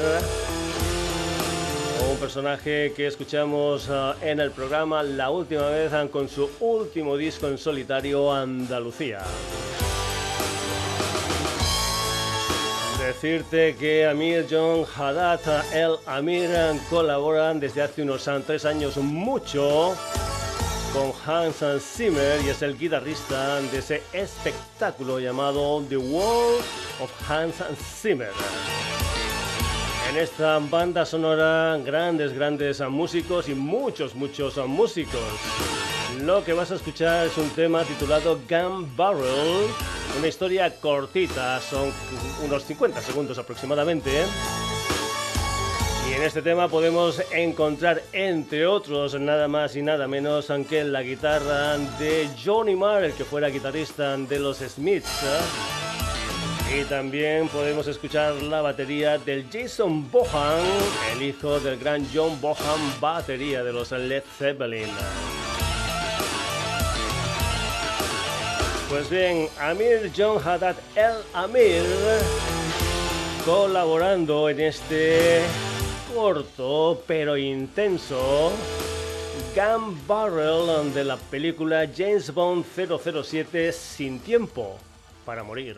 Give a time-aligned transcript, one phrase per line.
[2.01, 7.17] un personaje que escuchamos ah, en el programa la última vez ah, con su último
[7.17, 9.21] disco en solitario Andalucía.
[12.99, 15.39] Decirte que Amir John Haddad,
[15.73, 16.49] el Amir
[16.89, 19.95] colaboran desde hace unos ah, tres años mucho
[20.93, 26.63] con Hans Zimmer y es el guitarrista de ese espectáculo llamado The World
[27.01, 27.55] of Hans
[28.01, 28.31] Zimmer.
[30.09, 35.21] En esta banda sonora, grandes, grandes músicos y muchos, muchos músicos.
[36.23, 39.67] Lo que vas a escuchar es un tema titulado Gun Barrel,
[40.17, 41.91] una historia cortita, son
[42.45, 44.23] unos 50 segundos aproximadamente.
[46.09, 51.01] Y en este tema podemos encontrar, entre otros, nada más y nada menos que la
[51.01, 55.86] guitarra de Johnny Marr, el que fuera guitarrista de los Smiths.
[56.75, 60.63] Y también podemos escuchar la batería del Jason Bohan,
[61.13, 64.89] el hijo del gran John Bohan, batería de los Led Zeppelin.
[68.89, 71.83] Pues bien, Amir John Haddad El Amir
[73.45, 75.41] colaborando en este
[76.13, 78.51] corto pero intenso
[79.55, 84.77] Gun Barrel de la película James Bond 007 Sin Tiempo
[85.25, 85.77] para Morir.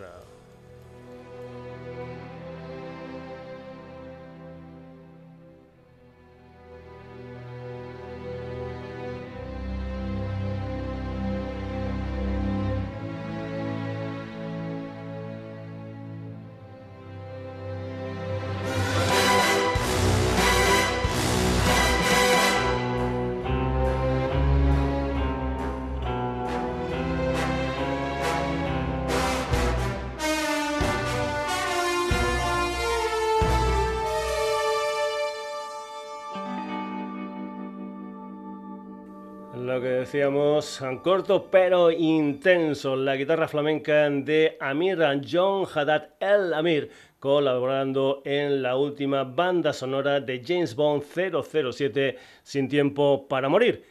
[40.11, 44.97] Decíamos, corto pero intenso, la guitarra flamenca de Amir
[45.31, 46.89] John Haddad El Amir,
[47.19, 53.85] colaborando en la última banda sonora de James Bond 007, Sin Tiempo para Morir.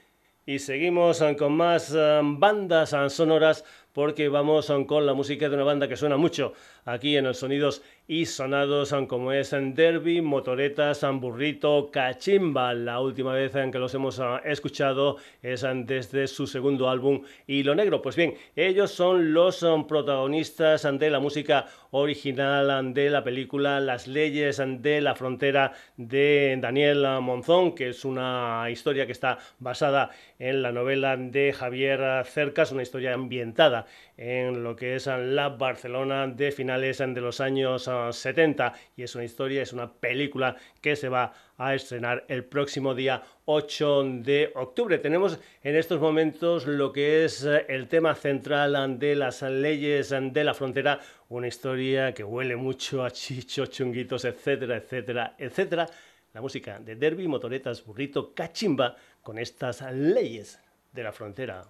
[0.44, 5.86] Y seguimos con más eh, bandas sonoras porque vamos con la música de una banda
[5.86, 6.52] que suena mucho
[6.84, 7.80] aquí en los sonidos
[8.10, 12.72] y sonados como es en Derby, Motoretas, Burrito, Cachimba.
[12.72, 17.74] La última vez en que los hemos ah, escuchado es desde su segundo álbum Hilo
[17.74, 18.00] Negro.
[18.00, 24.06] Pues bien, ellos son los ah, protagonistas de la música original de la película Las
[24.06, 30.62] leyes de la frontera de Daniel Monzón, que es una historia que está basada en
[30.62, 33.86] la novela de Javier Cercas, una historia ambientada
[34.16, 39.14] en lo que es la Barcelona de finales de los años 70 ah, y es
[39.14, 44.52] una historia, es una película que se va a estrenar el próximo día 8 de
[44.54, 44.98] octubre.
[44.98, 50.54] Tenemos en estos momentos lo que es el tema central de las leyes de la
[50.54, 55.86] frontera, una historia que huele mucho a chicho, chunguitos, etcétera, etcétera, etcétera.
[56.32, 60.58] La música de Derby, motoretas, burrito, cachimba con estas leyes
[60.92, 61.64] de la frontera.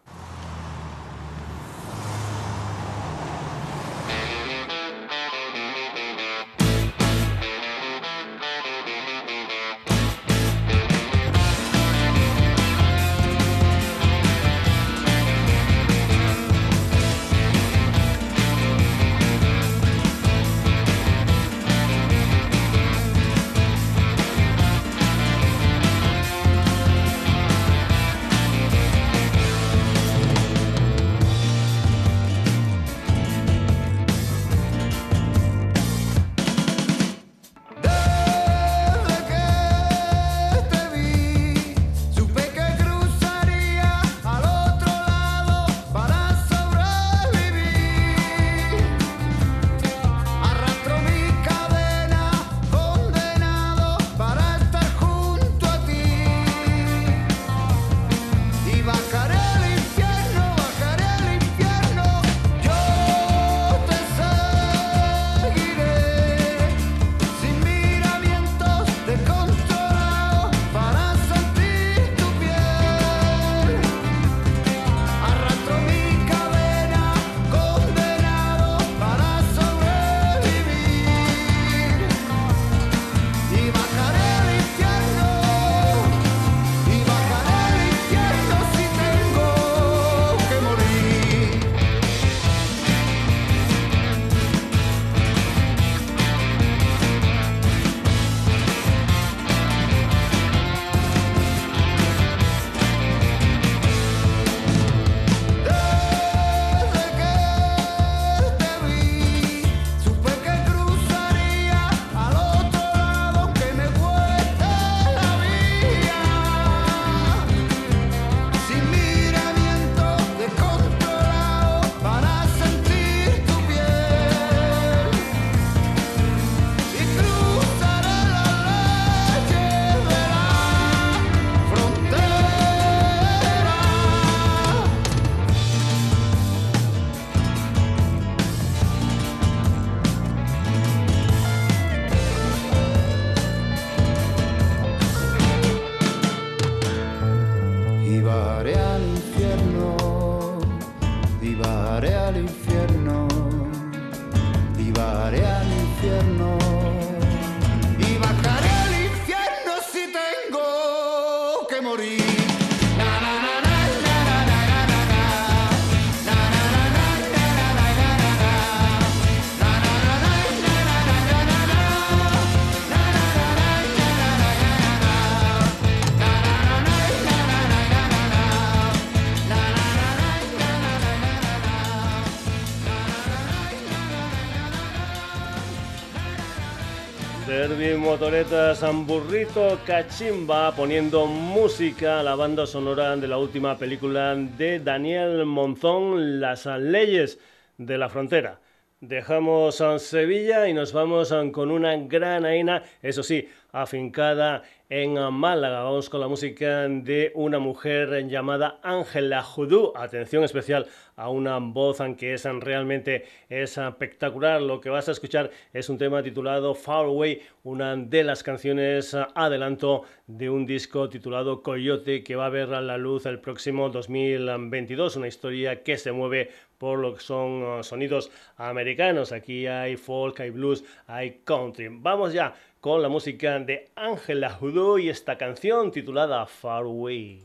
[188.29, 194.81] Herbie Motoretas, Burrito Cachimba, poniendo música a la banda sonora de la última película de
[194.81, 197.39] Daniel Monzón, Las leyes
[197.79, 198.61] de la frontera.
[199.01, 205.83] Dejamos a Sevilla y nos vamos con una gran aina, eso sí, afincada en Málaga.
[205.83, 209.93] Vamos con la música de una mujer llamada Ángela Judú.
[209.95, 210.87] Atención especial
[211.17, 214.63] a una voz que es realmente espectacular.
[214.63, 219.15] Lo que vas a escuchar es un tema titulado Far Away, una de las canciones
[219.35, 223.91] adelanto de un disco titulado Coyote que va a ver a la luz el próximo
[223.91, 225.17] 2022.
[225.17, 229.33] Una historia que se mueve por lo que son sonidos americanos.
[229.33, 231.89] Aquí hay folk, hay blues, hay country.
[231.91, 237.43] Vamos ya con la música de Ángela Judú y esta canción titulada Far Away.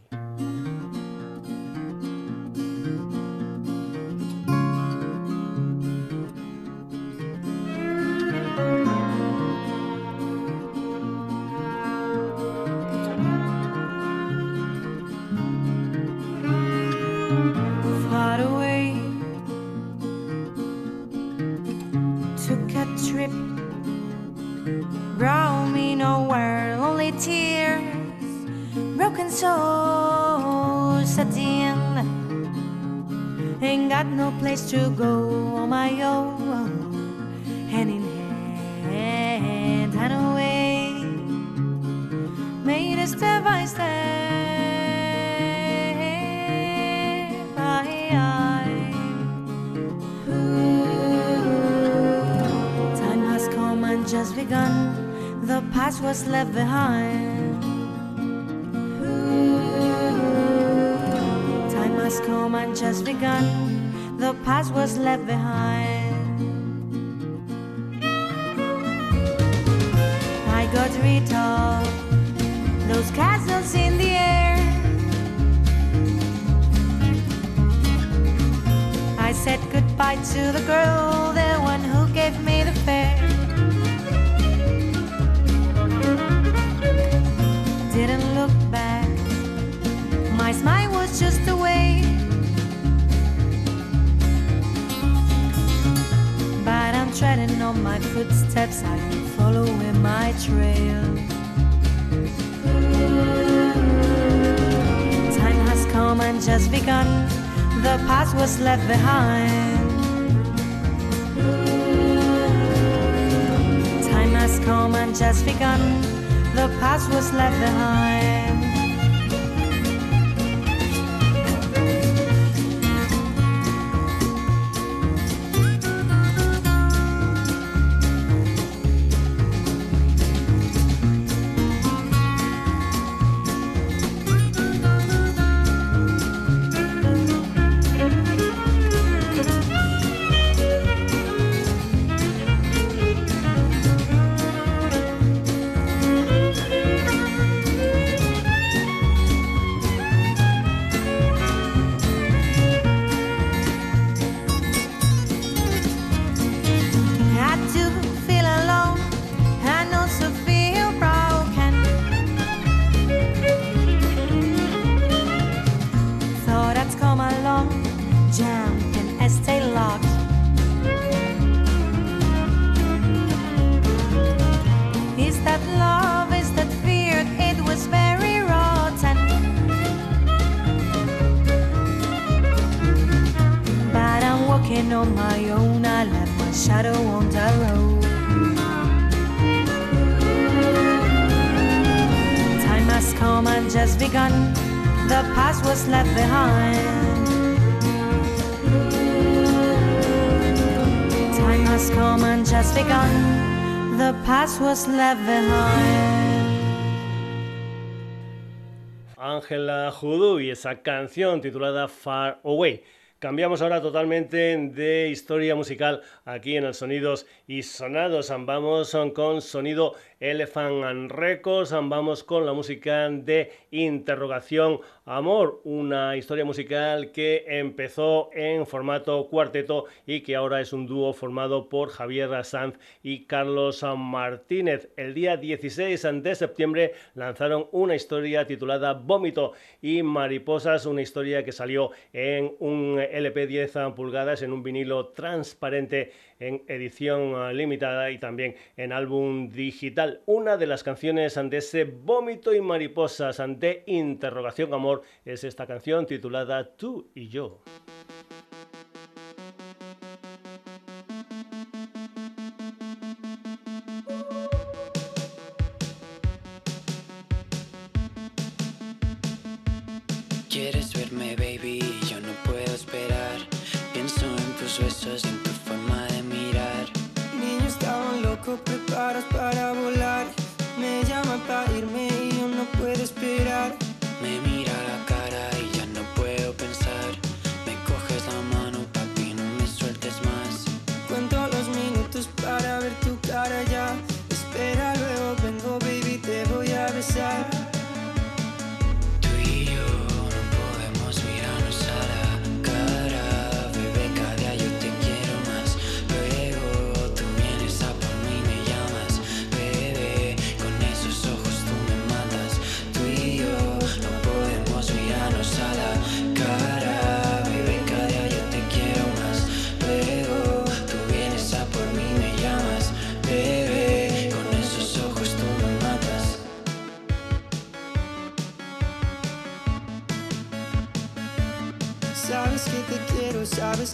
[209.17, 212.83] Ángela Judú y esa canción titulada Far Away.
[213.17, 218.31] Cambiamos ahora totalmente de historia musical aquí en el Sonidos y Sonados.
[218.37, 221.71] Vamos con sonido Elephant Records.
[221.71, 229.85] Vamos con la música de Interrogación Amor, una historia musical que empezó en formato cuarteto
[230.05, 234.89] y que ahora es un dúo formado por Javier Sanz y Carlos Martínez.
[234.95, 241.51] El día 16 de septiembre lanzaron una historia titulada Vómito y Mariposas, una historia que
[241.51, 246.11] salió en un LP 10 pulgadas en un vinilo transparente
[246.47, 250.21] en edición limitada y también en álbum digital.
[250.25, 256.05] Una de las canciones ante ese vómito y mariposas ante interrogación amor es esta canción
[256.05, 257.61] titulada Tú y yo.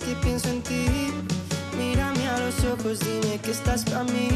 [0.09, 0.85] que pienso en ti.
[1.77, 4.29] Mírame a los ojos, dime que estás para mí.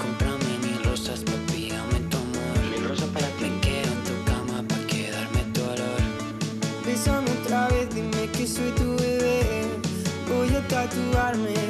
[0.00, 2.58] Cómprame mil rosas, papi, dame tu amor.
[2.70, 6.02] Mil rosas para que me quedo en tu cama, para quedarme tu olor.
[6.84, 9.64] Bésame otra vez, dime que soy tu bebé.
[10.28, 11.61] Voy a tatuarme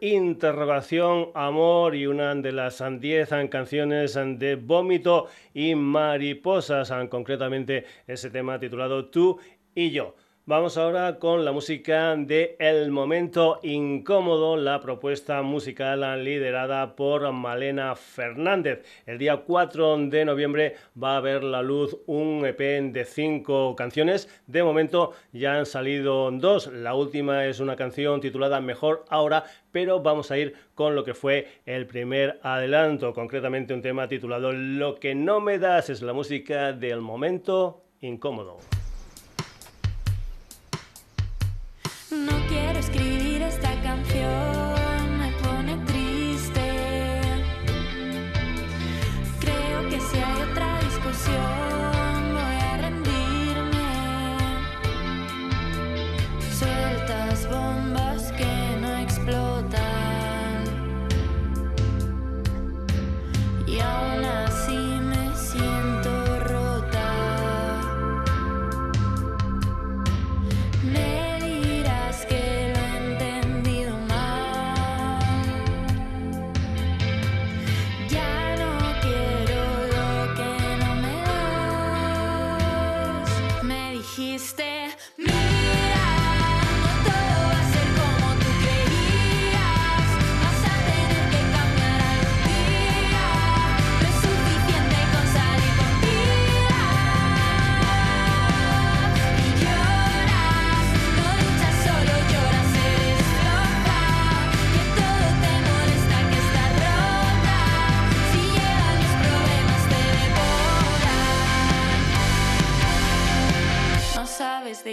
[0.00, 8.58] interrogación, amor y una de las 10 canciones de vómito y mariposas, concretamente ese tema
[8.58, 9.38] titulado Tú
[9.74, 10.14] y yo.
[10.50, 17.94] Vamos ahora con la música de El Momento Incómodo, la propuesta musical liderada por Malena
[17.94, 18.82] Fernández.
[19.06, 24.28] El día 4 de noviembre va a ver la luz un EP de cinco canciones.
[24.48, 26.66] De momento ya han salido dos.
[26.66, 31.14] La última es una canción titulada Mejor Ahora, pero vamos a ir con lo que
[31.14, 36.12] fue el primer adelanto, concretamente un tema titulado Lo que no me das es la
[36.12, 38.58] música del Momento Incómodo.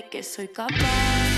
[0.04, 1.37] que soy capaz.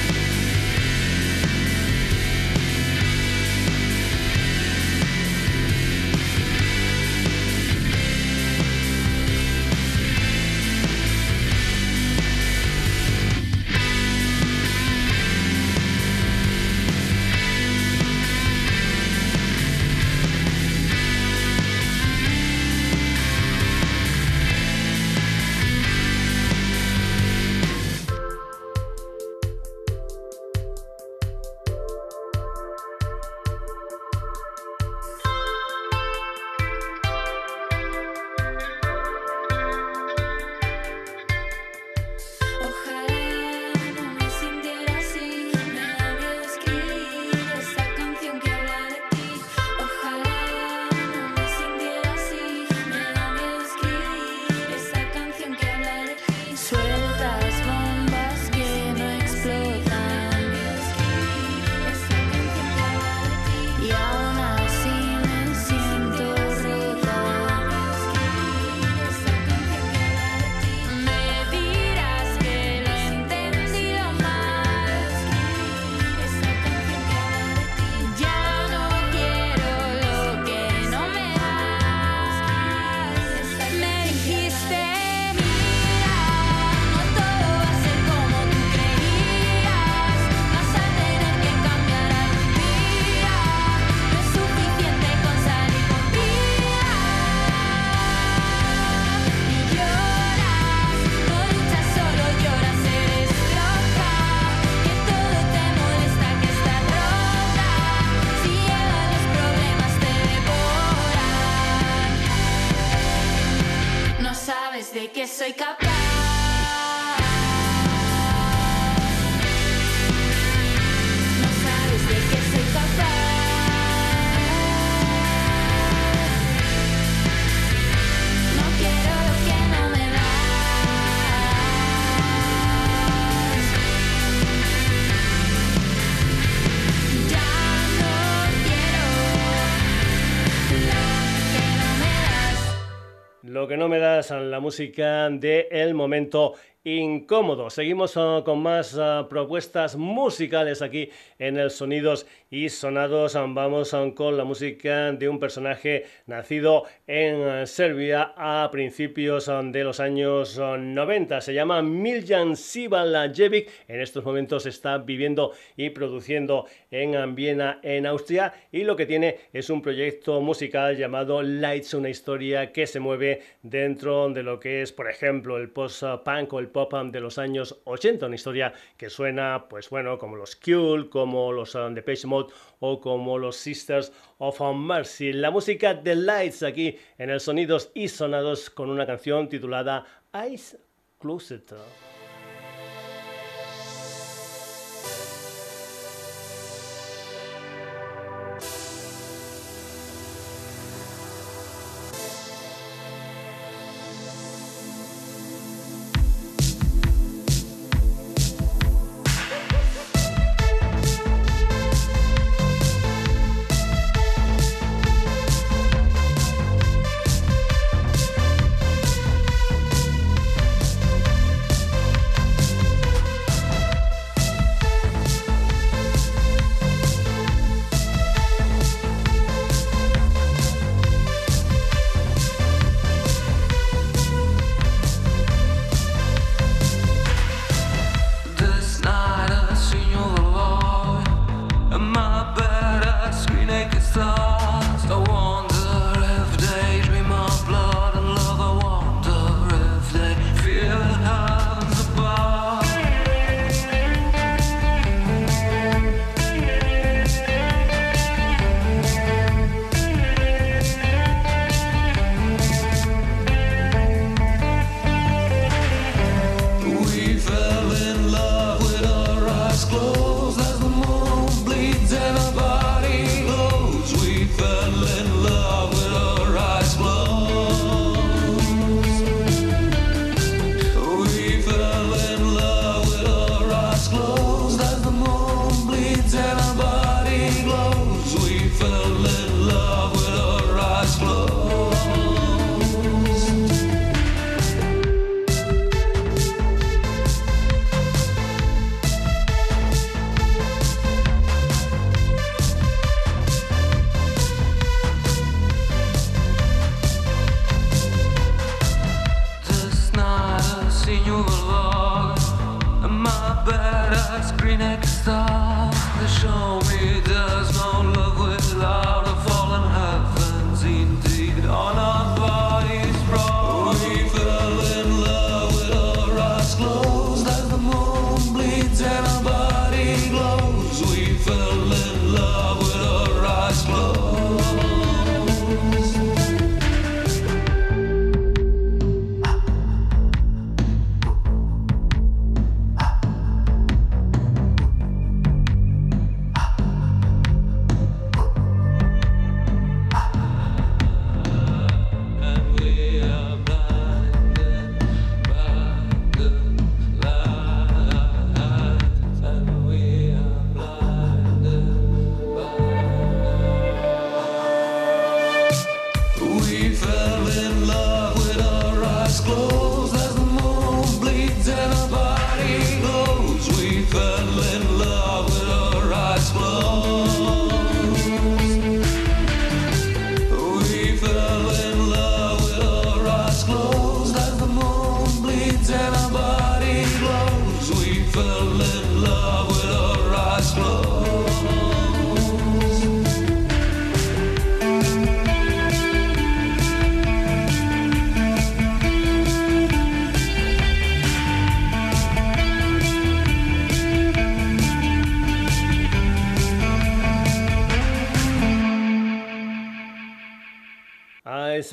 [144.69, 146.53] Música de El Momento
[146.97, 147.69] incómodo.
[147.69, 153.35] Seguimos uh, con más uh, propuestas musicales aquí en el Sonidos y Sonados.
[153.35, 159.99] Vamos uh, con la música de un personaje nacido en Serbia a principios de los
[159.99, 161.41] años 90.
[161.41, 163.69] Se llama Miljan Sivalajevic.
[163.87, 168.53] En estos momentos está viviendo y produciendo en Viena, en Austria.
[168.71, 173.41] Y lo que tiene es un proyecto musical llamado Lights, una historia que se mueve
[173.61, 176.69] dentro de lo que es, por ejemplo, el post-punk o el
[177.11, 181.75] de los años 80, una historia que suena, pues bueno, como los Cure, como los
[181.75, 185.33] um, Page Mode o como los Sisters of Mercy.
[185.33, 190.05] La música de Lights aquí en el Sonidos y Sonados con una canción titulada
[190.49, 190.79] Ice
[191.19, 191.73] Closet.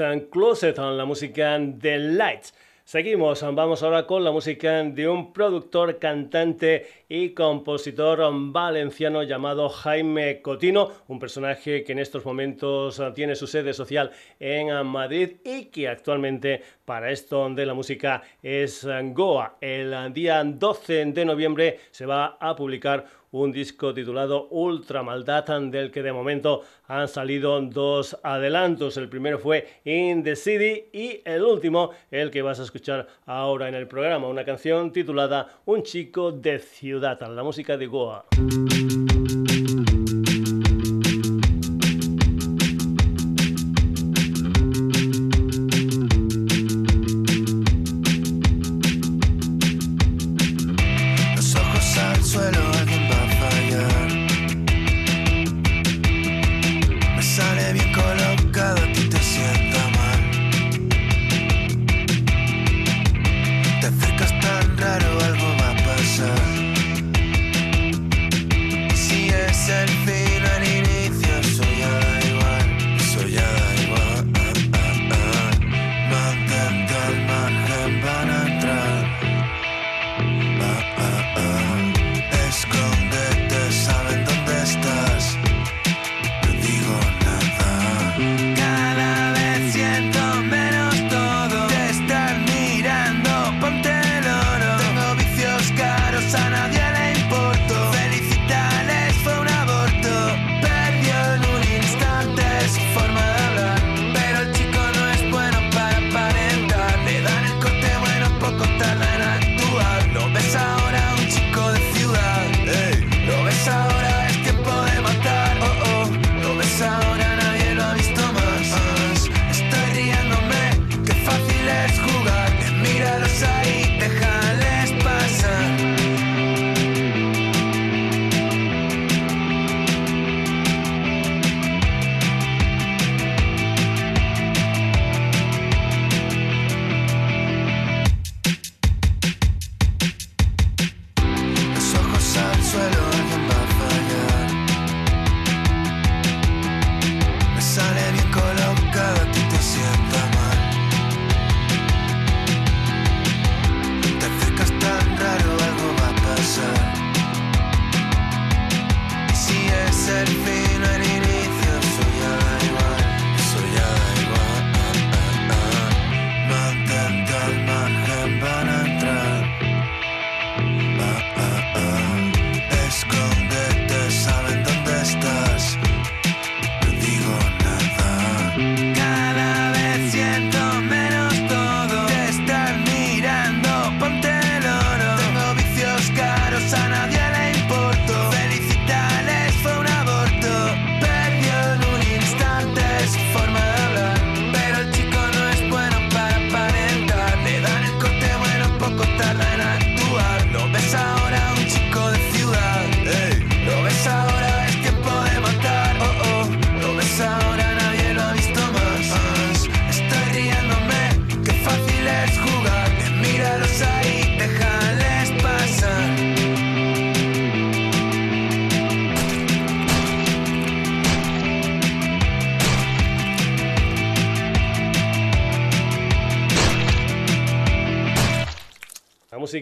[0.01, 2.55] And Closet, la música de Lights.
[2.85, 8.21] Seguimos, vamos ahora con la música de un productor, cantante y compositor
[8.53, 14.87] valenciano llamado Jaime Cotino, un personaje que en estos momentos tiene su sede social en
[14.87, 19.57] Madrid y que actualmente para esto de la música es Goa.
[19.61, 25.91] El día 12 de noviembre se va a publicar un disco titulado Ultra Maldad, del
[25.91, 28.97] que de momento han salido dos adelantos.
[28.97, 33.69] El primero fue In the City y el último, el que vas a escuchar ahora
[33.69, 38.27] en el programa, una canción titulada Un chico de ciudad, la música de Goa.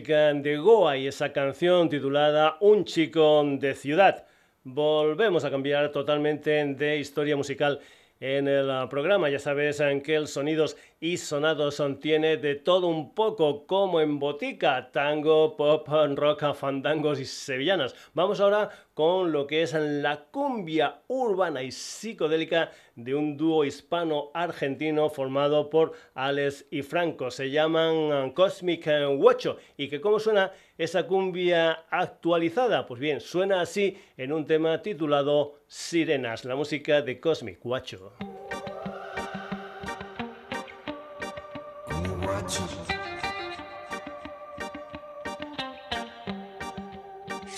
[0.07, 4.27] De Goa y esa canción titulada Un chico de ciudad.
[4.63, 7.81] Volvemos a cambiar totalmente de historia musical
[8.21, 9.31] en el programa.
[9.31, 14.19] Ya sabes en que el Sonidos y Sonados tiene de todo un poco como en
[14.19, 17.95] botica, tango, pop, rock, fandangos y sevillanas.
[18.13, 25.09] Vamos ahora con lo que es la cumbia urbana y psicodélica de un dúo hispano-argentino
[25.11, 27.31] formado por Alex y Franco.
[27.31, 33.21] Se llaman eh, Cosmic eh, Wacho y que como suena esa cumbia actualizada, pues bien,
[33.21, 38.13] suena así en un tema titulado Sirenas, la música de Cosmic Wacho.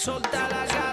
[0.07, 0.86] Solta la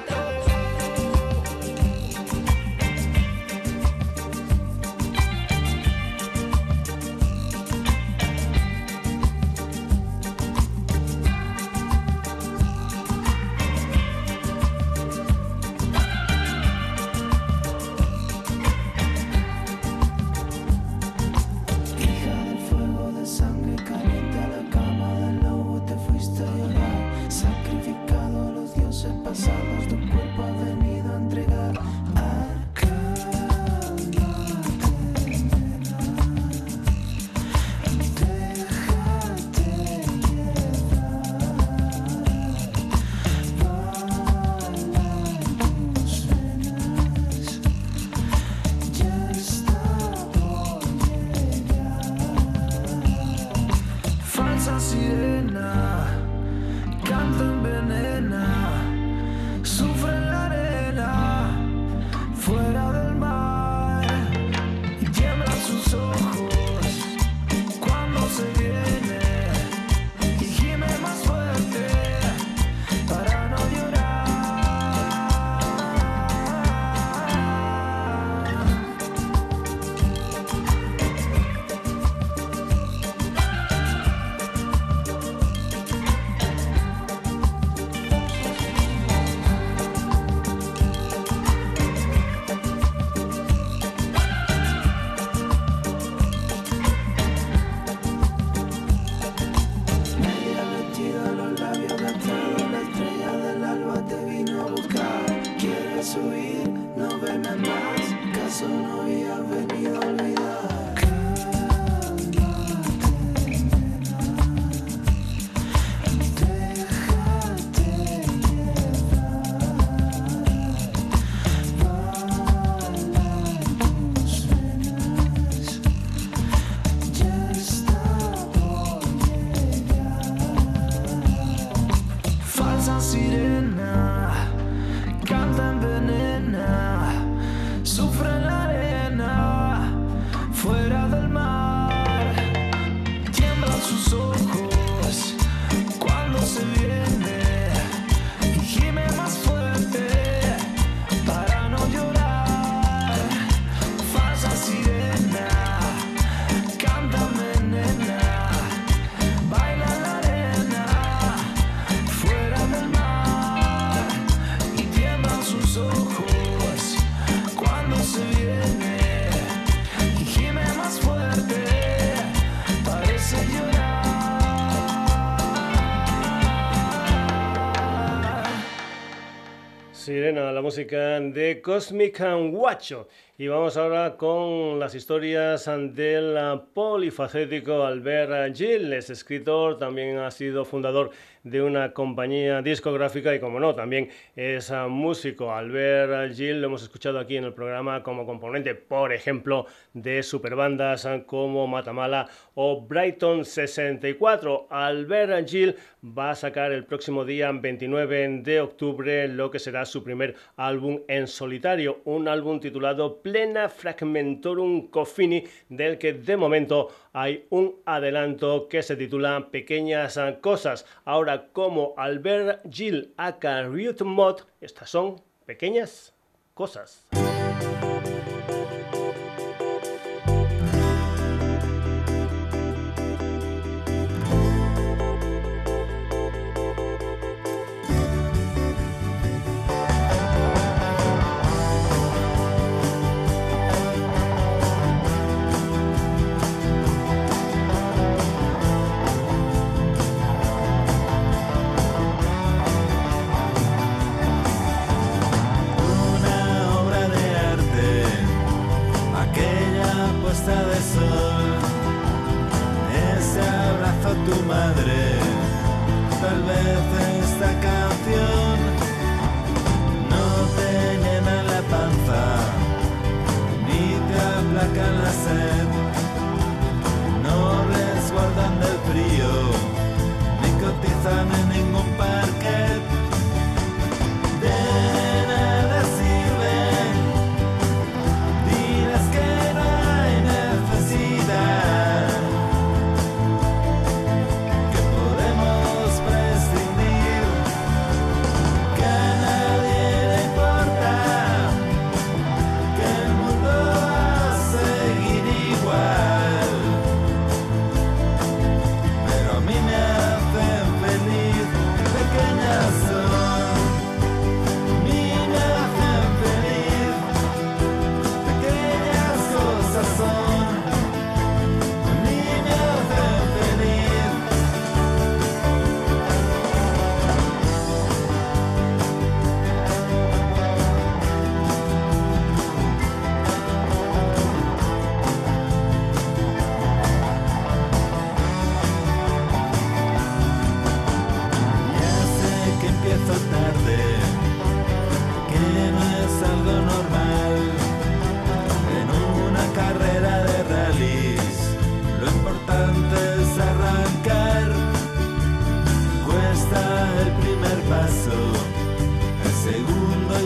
[180.63, 183.10] música de Cosmic and Guacho.
[183.38, 190.63] Y vamos ahora con las historias del polifacético Albert Gil, es escritor, también ha sido
[190.63, 191.12] fundador
[191.44, 195.52] de una compañía discográfica y como no, también es ah, músico.
[195.52, 201.06] Albert Gil lo hemos escuchado aquí en el programa como componente, por ejemplo, de superbandas
[201.06, 204.68] ah, como Matamala o Brighton 64.
[204.70, 210.04] Albert Gil va a sacar el próximo día 29 de octubre lo que será su
[210.04, 217.46] primer álbum en solitario, un álbum titulado Plena Fragmentorum Coffini, del que de momento hay
[217.50, 220.86] un adelanto que se titula Pequeñas Cosas.
[221.06, 226.13] Ahora, como Albert Gil aka Riot Mod, estas son pequeñas
[226.54, 227.08] cosas.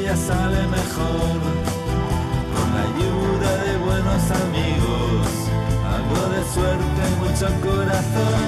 [0.08, 1.40] ella sale mejor.
[2.54, 5.28] Con la ayuda de buenos amigos,
[5.96, 8.48] algo de suerte, mucho corazón.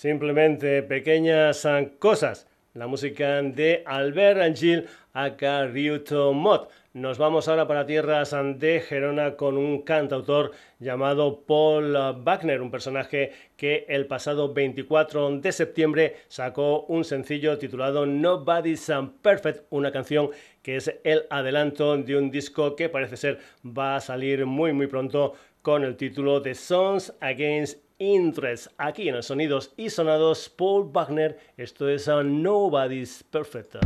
[0.00, 2.48] Simplemente pequeñas cosas.
[2.72, 6.68] La música de Albert Angil acá Ryuto Mod.
[6.94, 11.92] Nos vamos ahora para tierras de Gerona con un cantautor llamado Paul
[12.24, 18.90] Wagner, un personaje que el pasado 24 de septiembre sacó un sencillo titulado Nobody's
[19.20, 20.30] Perfect, una canción
[20.62, 24.86] que es el adelanto de un disco que parece ser va a salir muy muy
[24.86, 28.66] pronto con el título de Songs Against Interest.
[28.78, 33.76] Aquí en los Sonidos y Sonados, Paul Wagner, esto es Nobody's Perfect.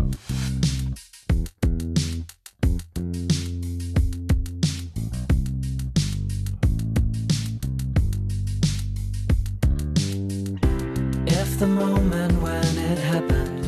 [11.64, 13.64] the moment when it happened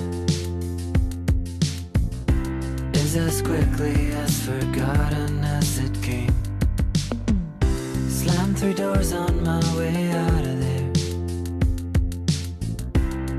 [2.94, 6.45] is as quickly as forgotten as it came.
[8.56, 10.90] Three doors on my way out of there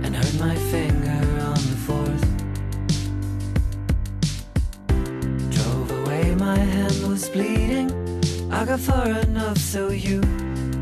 [0.03, 2.25] and hurt my finger on the fourth.
[5.49, 7.91] Drove away, my hand was bleeding.
[8.51, 10.21] I got far enough so you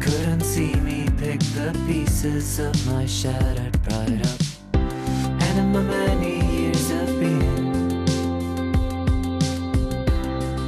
[0.02, 4.42] couldn't see me pick the pieces of my shattered pride up.
[4.74, 8.04] And in my many years of being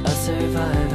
[0.06, 0.87] a survivor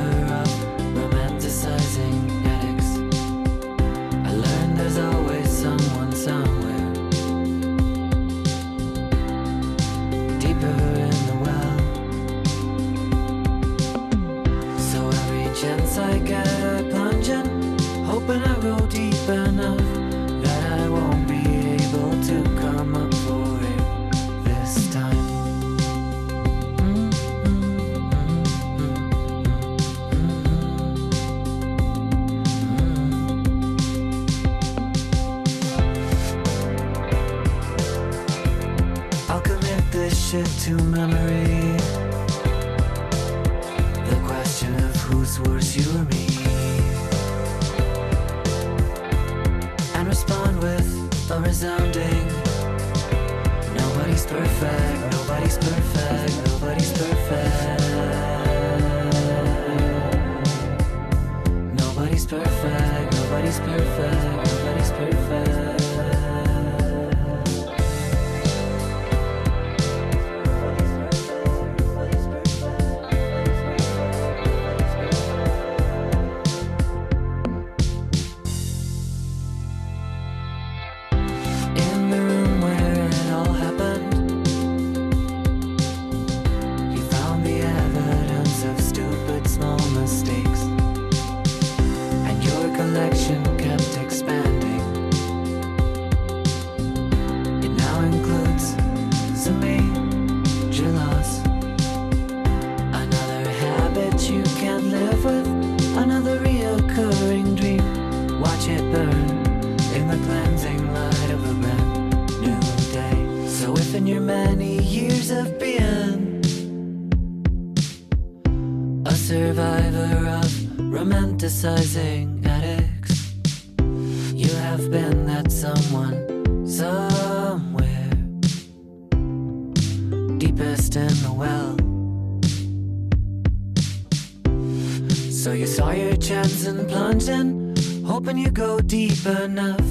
[135.43, 137.75] So you saw your chance and plunged in,
[138.05, 139.83] hoping you'd go deep enough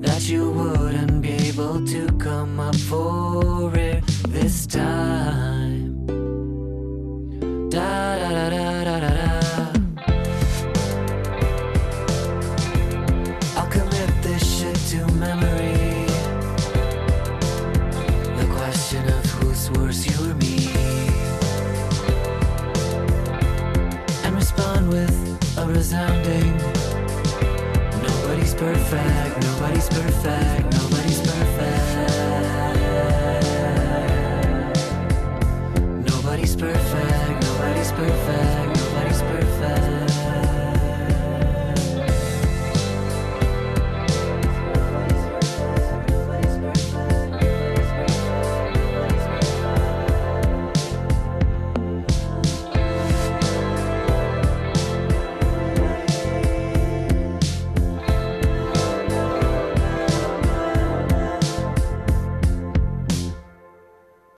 [0.00, 6.06] that you wouldn't be able to come up for it this time.
[7.70, 9.15] Da da da da da da
[28.88, 30.65] perfect, nobody's perfect,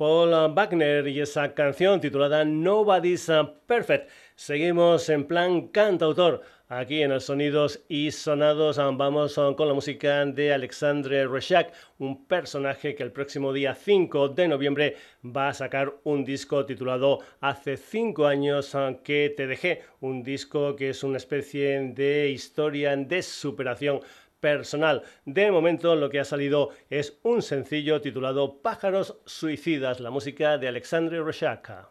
[0.09, 3.30] Wagner y esa canción titulada Nobody's
[3.66, 4.09] Perfect.
[4.36, 6.40] Seguimos en plan cantautor.
[6.70, 12.94] Aquí en el Sonidos y Sonados vamos con la música de Alexandre Rechak, un personaje
[12.94, 18.26] que el próximo día 5 de noviembre va a sacar un disco titulado Hace 5
[18.26, 24.00] años que te dejé, un disco que es una especie de historia de superación
[24.41, 25.03] personal.
[25.24, 30.68] De momento lo que ha salido es un sencillo titulado Pájaros Suicidas, la música de
[30.68, 31.89] Alexandre Rechak.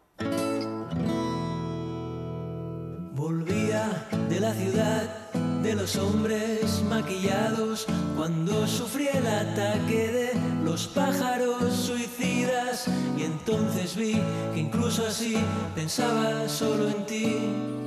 [3.13, 5.27] Volvía de la ciudad
[5.63, 10.29] de los hombres maquillados cuando sufrí el ataque de
[10.63, 12.87] los pájaros suicidas
[13.17, 14.13] y entonces vi
[14.53, 15.35] que incluso así
[15.75, 17.86] pensaba solo en ti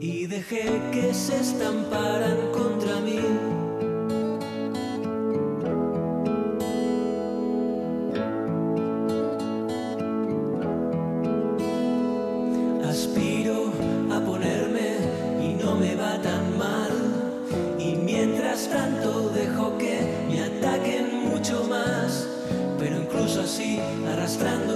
[0.00, 3.20] y dejé que se estamparan contra mí.
[12.88, 13.72] Aspiro
[14.12, 14.98] a ponerme
[15.42, 16.92] y no me va tan mal.
[17.78, 22.28] Y mientras tanto dejo que me ataquen mucho más.
[22.78, 23.80] Pero incluso así,
[24.12, 24.67] arrastrándome,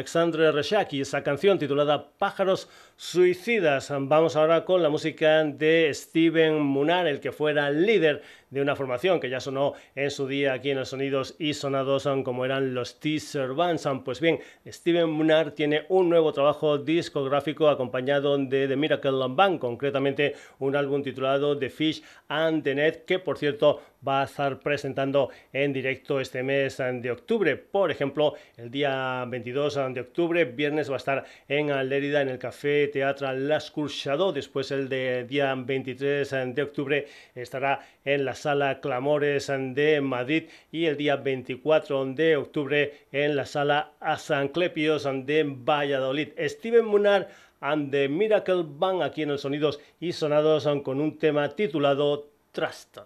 [0.00, 3.92] Alexandre Rechak y esa canción titulada Pájaros Suicidas.
[3.94, 9.20] Vamos ahora con la música de Steven Munar, el que fuera líder de una formación
[9.20, 12.98] que ya sonó en su día aquí en los Sonidos y Sonados como eran los
[12.98, 13.86] Teaser Bands.
[14.02, 20.34] Pues bien, Steven Munar tiene un nuevo trabajo discográfico acompañado de The Miracle Band, concretamente
[20.58, 25.30] un álbum titulado The Fish and the Net, que por cierto va a estar presentando
[25.52, 27.56] en directo este mes de octubre.
[27.56, 32.38] Por ejemplo, el día 22 de octubre, viernes va a estar en Lérida en el
[32.38, 34.34] Café Teatro L'Escorxador.
[34.34, 40.96] Después el día 23 de octubre estará en la Sala Clamores de Madrid y el
[40.96, 46.28] día 24 de octubre en la Sala Asanclepios de Valladolid.
[46.38, 47.28] Steven Munar
[47.60, 52.98] and the Miracle Band aquí en el Sonidos y Sonados con un tema titulado Trust.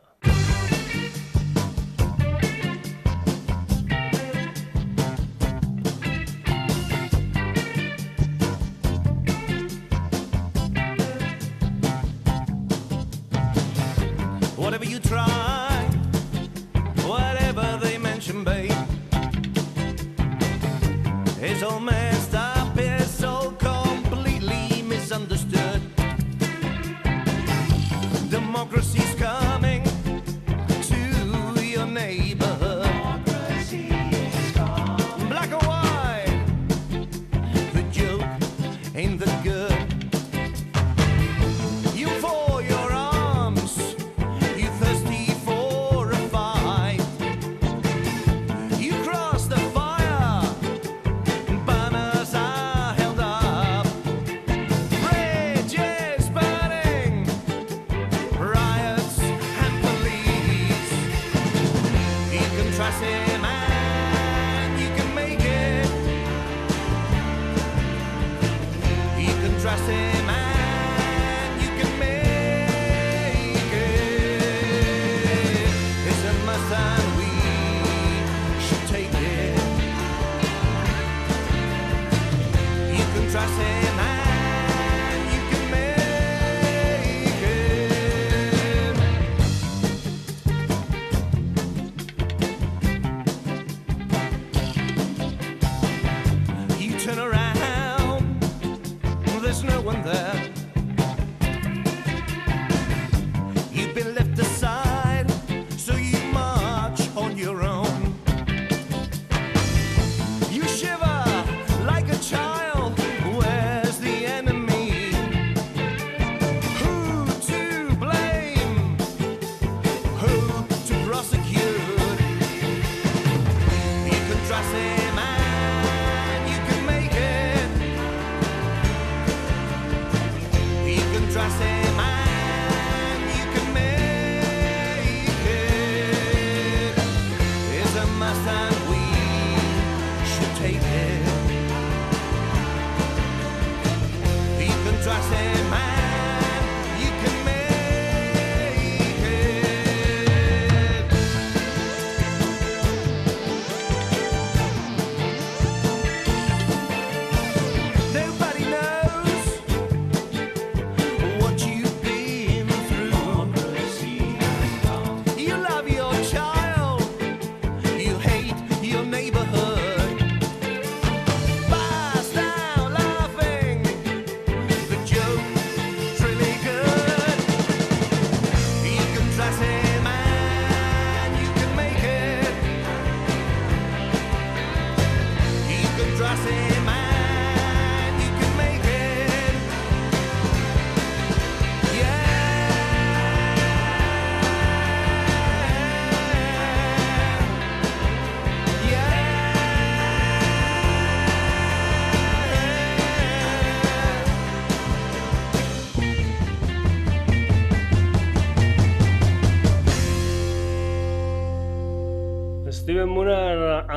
[21.81, 22.04] man.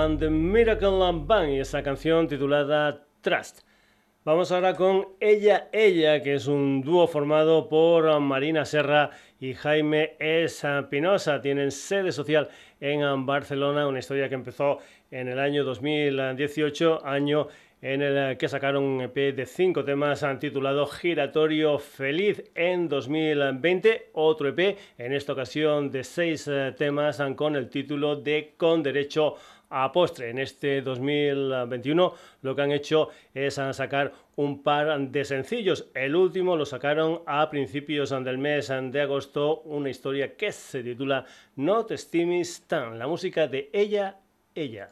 [0.08, 3.60] And the Miracle Band y esa canción titulada Trust.
[4.24, 10.16] Vamos ahora con Ella Ella, que es un dúo formado por Marina Serra y Jaime
[10.18, 11.42] Espinosa.
[11.42, 12.48] Tienen sede social
[12.80, 14.80] en Barcelona, una historia que empezó
[15.12, 17.50] en el año 2018, año
[17.82, 24.48] en el que sacaron un EP de cinco temas titulado Giratorio Feliz en 2020, otro
[24.50, 29.36] EP en esta ocasión de seis temas con el título de Con Derecho
[29.94, 30.30] Postre.
[30.30, 35.90] En este 2021 lo que han hecho es sacar un par de sencillos.
[35.94, 41.26] El último lo sacaron a principios del mes de agosto, una historia que se titula
[41.56, 44.20] No te estimes tan, la música de ella,
[44.56, 44.90] ella.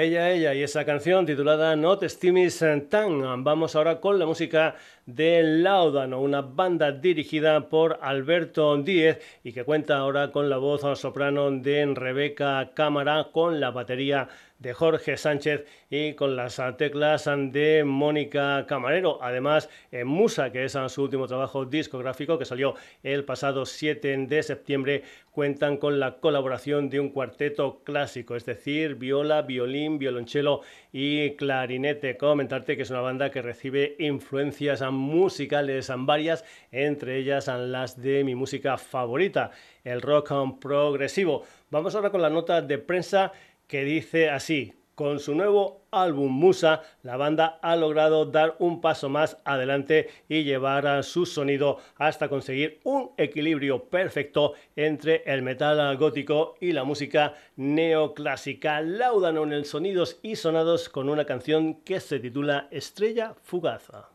[0.00, 3.44] Ella, ella y esa canción titulada Not Stimis Tan.
[3.44, 4.74] Vamos ahora con la música
[5.04, 10.98] de Laudano, una banda dirigida por Alberto Díez y que cuenta ahora con la voz
[10.98, 14.26] soprano de Rebeca Cámara, con la batería
[14.60, 19.18] de Jorge Sánchez y con las teclas de Mónica Camarero.
[19.22, 24.42] Además, en Musa, que es su último trabajo discográfico que salió el pasado 7 de
[24.42, 25.02] septiembre,
[25.32, 30.60] cuentan con la colaboración de un cuarteto clásico, es decir, viola, violín, violonchelo
[30.92, 32.16] y clarinete.
[32.16, 38.34] Comentarte que es una banda que recibe influencias musicales varias, entre ellas las de mi
[38.34, 39.50] música favorita,
[39.84, 40.30] el rock
[40.60, 41.44] progresivo.
[41.70, 43.32] Vamos ahora con la nota de prensa
[43.70, 49.08] que dice así, con su nuevo álbum Musa, la banda ha logrado dar un paso
[49.08, 55.96] más adelante y llevar a su sonido hasta conseguir un equilibrio perfecto entre el metal
[55.96, 58.80] gótico y la música neoclásica.
[58.80, 64.08] Laudan en el sonidos y sonados con una canción que se titula Estrella Fugaza.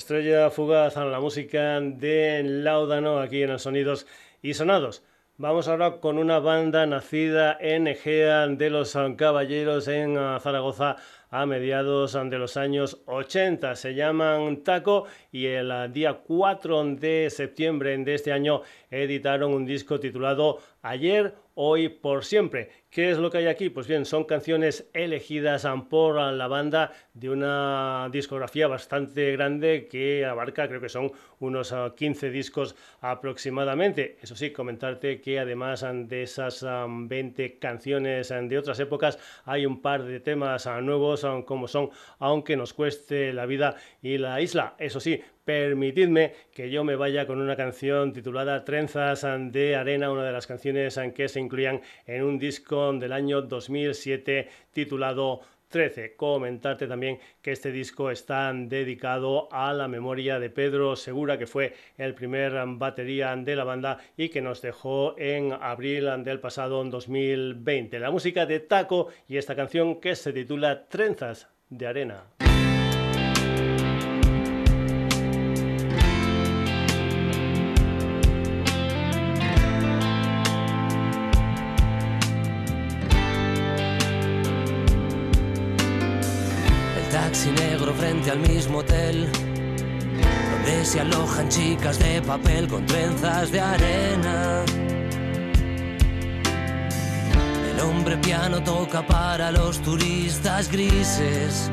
[0.00, 4.06] Estrella fugaz a la música de Laudano aquí en los Sonidos
[4.40, 5.02] y Sonados.
[5.36, 10.96] Vamos ahora con una banda nacida en Egea de los Caballeros en Zaragoza
[11.28, 13.76] a mediados de los años 80.
[13.76, 20.00] Se llaman Taco y el día 4 de septiembre de este año editaron un disco
[20.00, 22.70] titulado Ayer, Hoy, por Siempre.
[22.90, 23.70] ¿Qué es lo que hay aquí?
[23.70, 30.66] Pues bien, son canciones elegidas por la banda de una discografía bastante grande que abarca,
[30.66, 34.18] creo que son unos 15 ah, discos aproximadamente.
[34.20, 39.80] Eso sí, comentarte que además de esas 20 ah, canciones de otras épocas, hay un
[39.80, 44.74] par de temas nuevos como son Aunque nos cueste la vida y la isla.
[44.78, 50.22] Eso sí, permitidme que yo me vaya con una canción titulada Trenzas de Arena, una
[50.22, 56.14] de las canciones que se incluían en un disco del año 2007 titulado 13.
[56.14, 61.74] Comentarte también que este disco está dedicado a la memoria de Pedro Segura, que fue
[61.98, 67.98] el primer batería de la banda y que nos dejó en abril del pasado 2020.
[67.98, 72.22] La música de Taco y esta canción que se titula Trenzas de Arena.
[88.72, 89.26] Donde
[90.84, 94.64] se alojan chicas de papel con trenzas de arena.
[97.72, 101.70] El hombre piano toca para los turistas grises.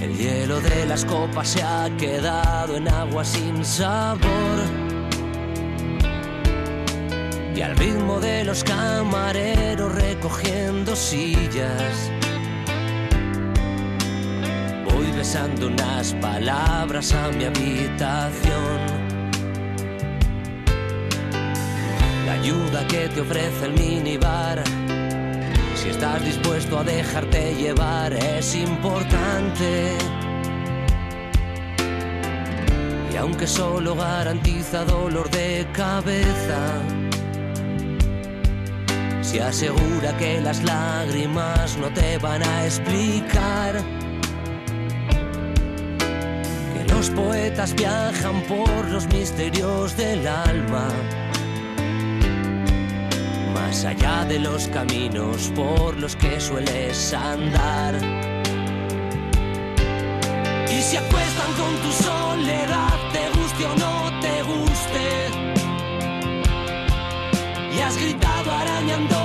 [0.00, 4.20] El hielo de las copas se ha quedado en agua sin sabor.
[7.54, 12.10] Y al ritmo de los camareros recogiendo sillas
[15.22, 18.80] besando unas palabras a mi habitación.
[22.26, 24.64] La ayuda que te ofrece el minibar,
[25.76, 29.92] si estás dispuesto a dejarte llevar, es importante.
[33.12, 36.60] Y aunque solo garantiza dolor de cabeza,
[39.20, 44.01] se asegura que las lágrimas no te van a explicar
[47.02, 50.86] los poetas viajan por los misterios del alma,
[53.52, 57.96] más allá de los caminos por los que sueles andar.
[60.70, 65.06] Y se acuestan con tu soledad, te guste o no te guste.
[67.76, 69.21] Y has gritado arañando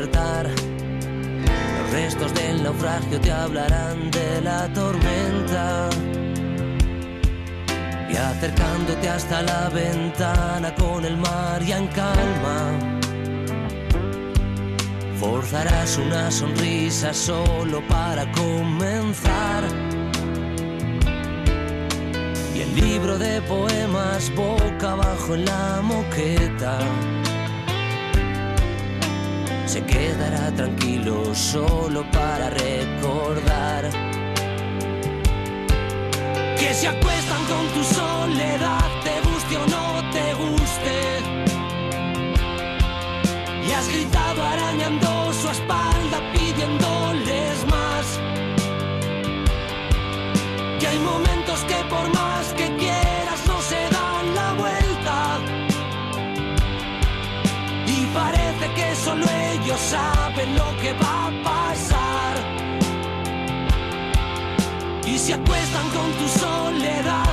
[0.00, 0.46] despertar
[1.92, 5.90] restos del naufragio te hablarán de la tormenta.
[8.08, 12.78] Y acercándote hasta la ventana con el mar ya en calma,
[15.18, 19.64] forzarás una sonrisa solo para comenzar.
[22.54, 26.78] Y el libro de poemas boca abajo en la moqueta
[29.70, 33.88] se quedará tranquilo solo para recordar
[36.58, 40.96] que se acuestan con tu soledad, te guste o no te guste.
[43.64, 48.06] Y has gritado arañando su espalda pidiéndoles más.
[50.80, 55.38] Que hay momentos que por más que quieras no se dan la vuelta.
[57.86, 58.49] Y parece
[58.94, 62.34] solo ellos saben lo que va a pasar.
[65.06, 67.29] Y se acuestan con tu soledad,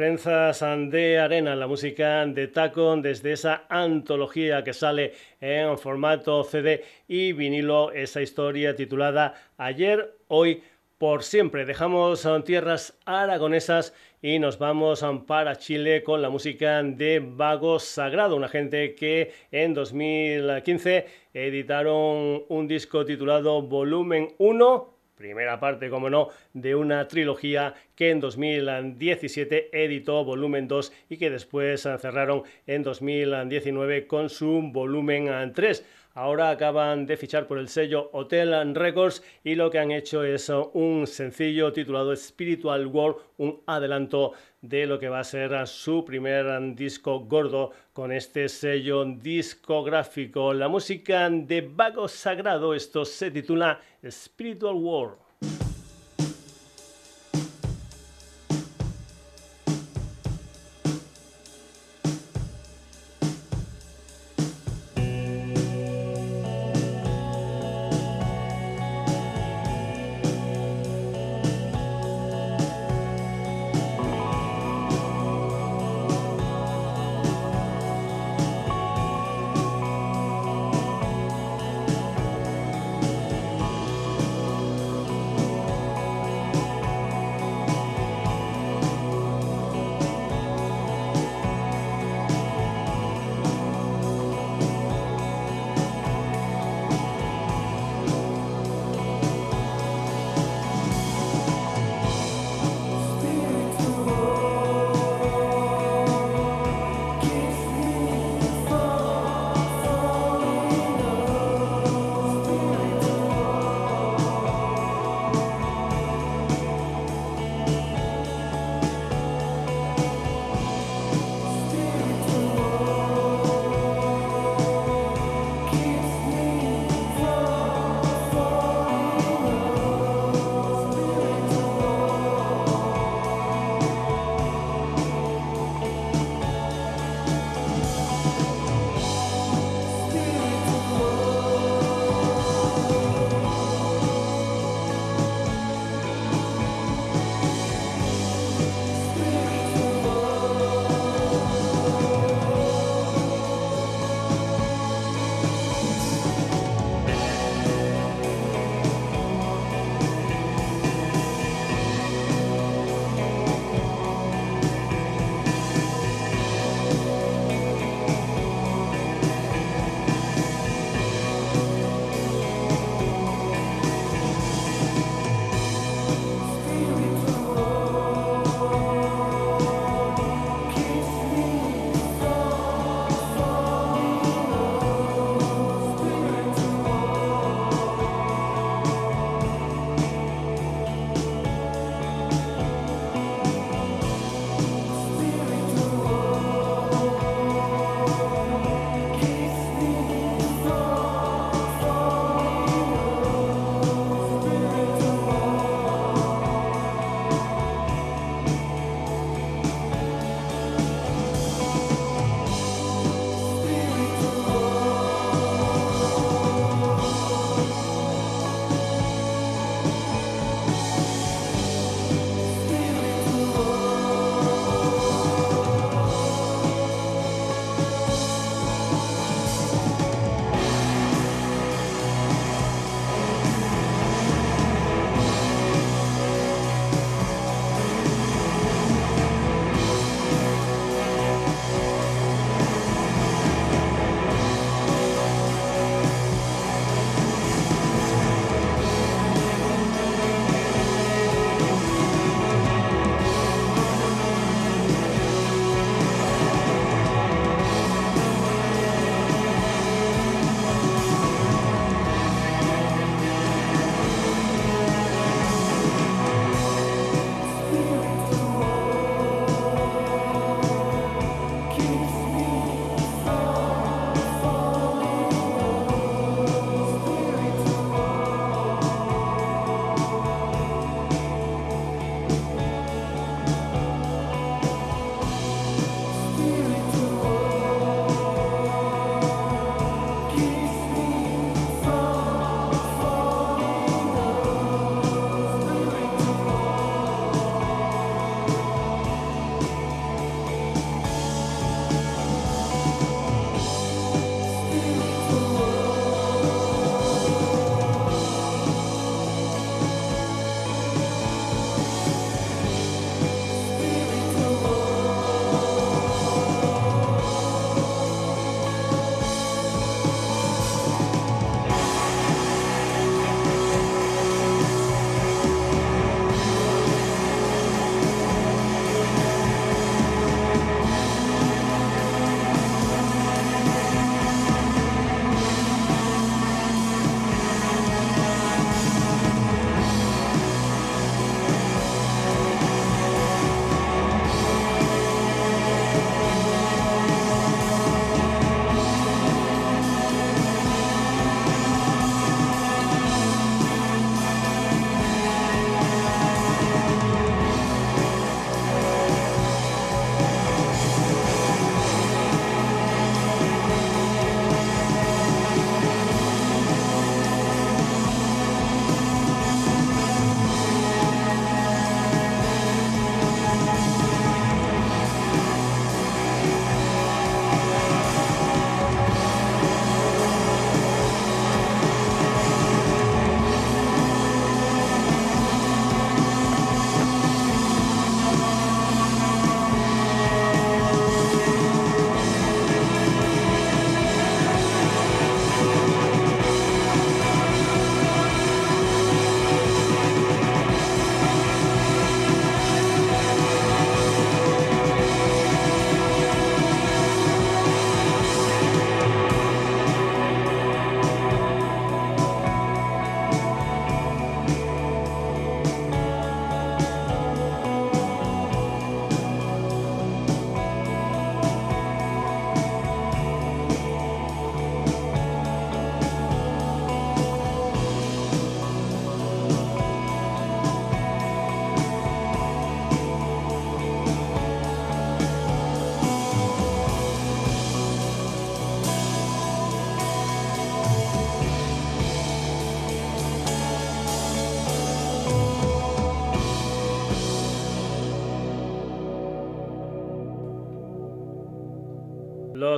[0.00, 6.82] Trenzas de arena, la música de Tacon desde esa antología que sale en formato CD
[7.06, 10.62] y vinilo, esa historia titulada Ayer, hoy,
[10.96, 11.66] por siempre.
[11.66, 13.92] Dejamos tierras aragonesas
[14.22, 19.74] y nos vamos para Chile con la música de Vago Sagrado, una gente que en
[19.74, 24.89] 2015 editaron un disco titulado Volumen 1
[25.20, 31.28] primera parte, como no, de una trilogía que en 2017 editó volumen 2 y que
[31.28, 35.84] después cerraron en 2019 con su volumen 3.
[36.14, 40.50] Ahora acaban de fichar por el sello Hotel Records y lo que han hecho es
[40.72, 46.74] un sencillo titulado Spiritual World, un adelanto de lo que va a ser su primer
[46.74, 50.52] disco gordo con este sello discográfico.
[50.52, 55.19] La música de Vago Sagrado, esto se titula Spiritual World.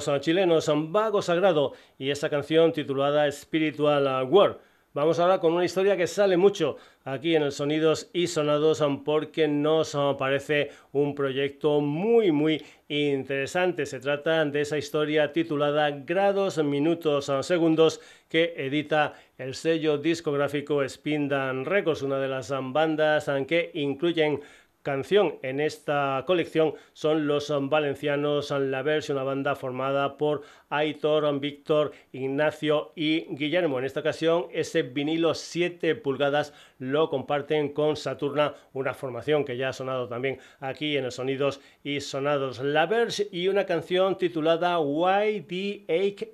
[0.09, 4.59] Los chilenos Vago Sagrado y esa canción titulada Spiritual War.
[4.95, 9.49] Vamos ahora con una historia que sale mucho aquí en el Sonidos y Sonados porque
[9.49, 13.87] nos parece un proyecto muy muy interesante.
[13.87, 21.65] Se trata de esa historia titulada Grados, Minutos, Segundos que edita el sello discográfico Spindan
[21.65, 24.41] Records, una de las bandas que incluyen
[24.83, 31.93] canción en esta colección son los valencianos La Verge, una banda formada por Aitor, Víctor,
[32.13, 33.79] Ignacio y Guillermo.
[33.79, 39.69] En esta ocasión ese vinilo 7 pulgadas lo comparten con Saturna, una formación que ya
[39.71, 44.79] ha sonado también aquí en el Sonidos y Sonados La Verge y una canción titulada
[44.81, 46.31] YDAKAS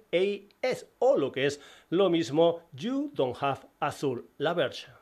[0.99, 1.61] o lo que es
[1.91, 4.98] lo mismo You Don't Have Azul La Verge.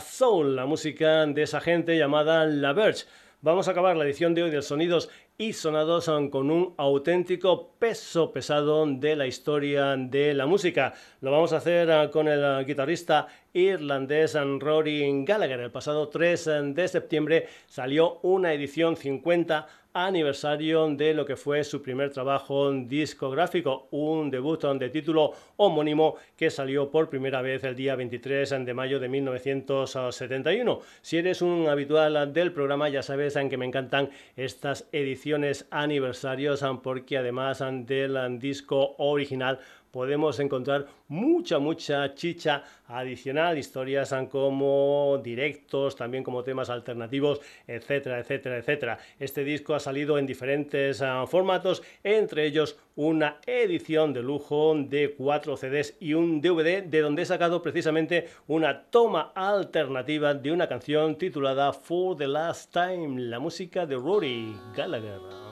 [0.00, 3.04] Soul, la música de esa gente llamada La Verge.
[3.40, 8.32] Vamos a acabar la edición de hoy de Sonidos y sonados con un auténtico peso
[8.32, 10.94] pesado de la historia de la música.
[11.20, 15.60] Lo vamos a hacer con el guitarrista irlandés Rory Gallagher.
[15.60, 21.80] El pasado 3 de septiembre salió una edición 50 aniversario de lo que fue su
[21.80, 27.94] primer trabajo discográfico, un debut de título homónimo que salió por primera vez el día
[27.94, 30.80] 23 de mayo de 1971.
[31.00, 37.18] Si eres un habitual del programa ya sabes que me encantan estas ediciones aniversarios porque
[37.18, 39.60] además del disco original
[39.94, 48.58] podemos encontrar mucha, mucha chicha adicional, historias como directos, también como temas alternativos, etcétera, etcétera,
[48.58, 48.98] etcétera.
[49.20, 55.14] Este disco ha salido en diferentes ah, formatos, entre ellos una edición de lujo de
[55.16, 60.68] cuatro CDs y un DVD, de donde he sacado precisamente una toma alternativa de una
[60.68, 65.43] canción titulada For the Last Time, la música de Rory Gallagher.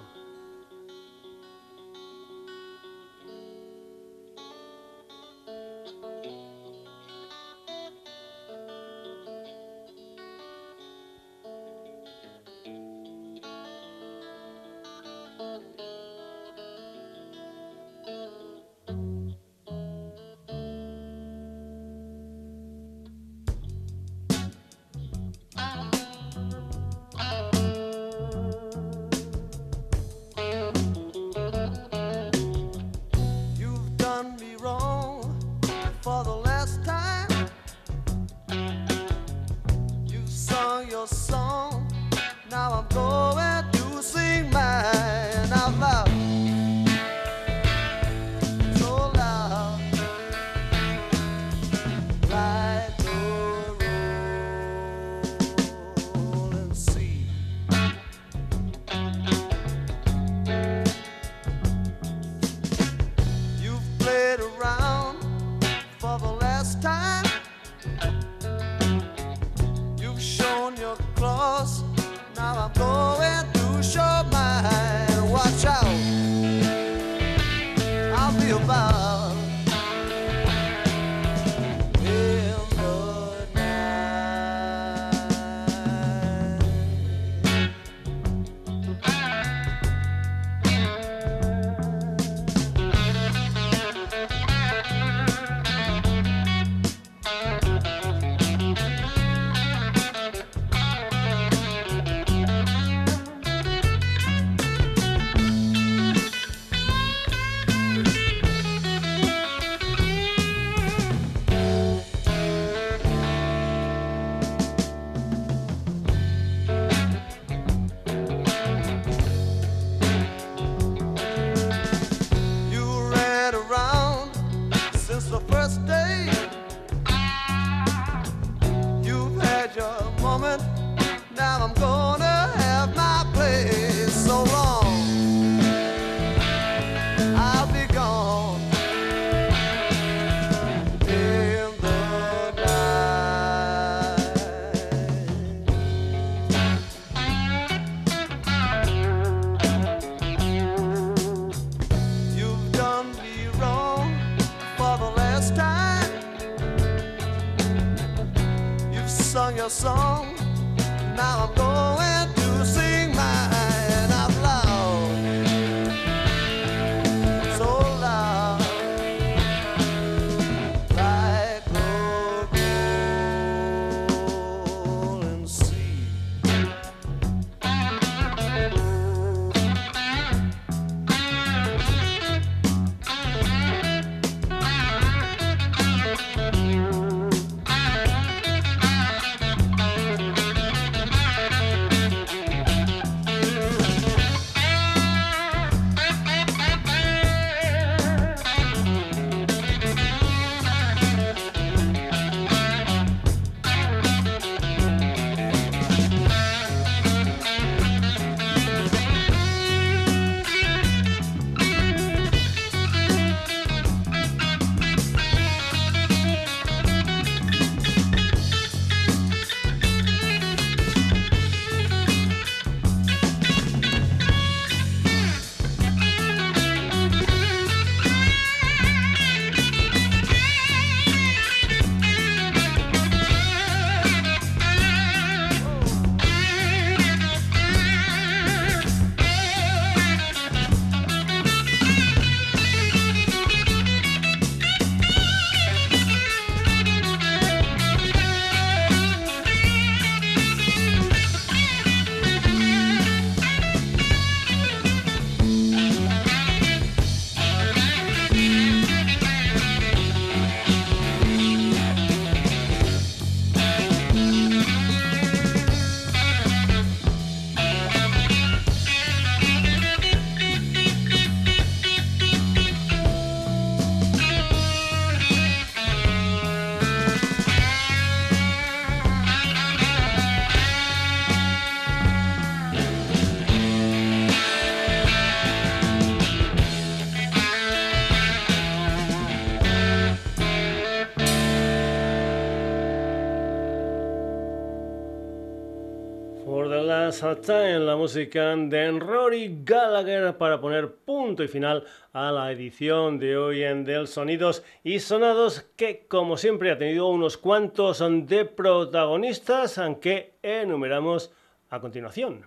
[297.22, 303.36] Time, la música de Rory Gallagher para poner punto y final a la edición de
[303.36, 309.78] hoy en Del Sonidos y Sonados que como siempre ha tenido unos cuantos de protagonistas
[309.78, 311.32] aunque enumeramos
[311.70, 312.44] a continuación.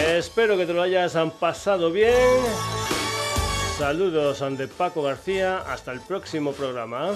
[0.08, 2.42] Espero que te lo hayas pasado bien.
[3.78, 5.60] Saludos de Paco García.
[5.60, 7.12] Hasta el próximo programa.